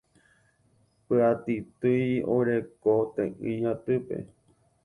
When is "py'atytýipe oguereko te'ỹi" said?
1.09-3.55